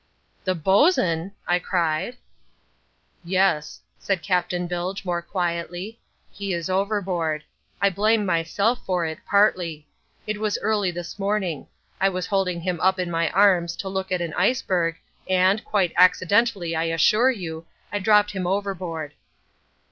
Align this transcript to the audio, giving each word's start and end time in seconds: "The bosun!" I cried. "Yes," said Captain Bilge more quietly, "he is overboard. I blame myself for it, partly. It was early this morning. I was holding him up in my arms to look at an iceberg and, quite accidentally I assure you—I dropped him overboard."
"The 0.45 0.55
bosun!" 0.55 1.33
I 1.47 1.59
cried. 1.59 2.17
"Yes," 3.23 3.81
said 3.99 4.23
Captain 4.23 4.65
Bilge 4.65 5.05
more 5.05 5.21
quietly, 5.21 5.99
"he 6.31 6.53
is 6.53 6.71
overboard. 6.71 7.43
I 7.79 7.91
blame 7.91 8.25
myself 8.25 8.83
for 8.83 9.05
it, 9.05 9.19
partly. 9.27 9.85
It 10.25 10.39
was 10.39 10.57
early 10.63 10.89
this 10.89 11.19
morning. 11.19 11.67
I 11.99 12.09
was 12.09 12.25
holding 12.25 12.61
him 12.61 12.79
up 12.79 12.97
in 12.97 13.11
my 13.11 13.29
arms 13.29 13.75
to 13.75 13.89
look 13.89 14.11
at 14.11 14.21
an 14.21 14.33
iceberg 14.33 14.97
and, 15.29 15.63
quite 15.63 15.93
accidentally 15.95 16.75
I 16.75 16.85
assure 16.85 17.29
you—I 17.29 17.99
dropped 17.99 18.31
him 18.31 18.47
overboard." 18.47 19.13